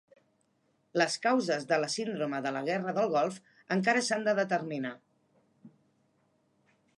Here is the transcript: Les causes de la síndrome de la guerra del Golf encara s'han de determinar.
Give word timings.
Les 1.01 1.17
causes 1.25 1.67
de 1.71 1.77
la 1.83 1.89
síndrome 1.95 2.39
de 2.45 2.53
la 2.55 2.63
guerra 2.69 2.95
del 2.99 3.11
Golf 3.17 3.37
encara 3.77 4.03
s'han 4.09 4.27
de 4.29 4.35
determinar. 4.41 4.95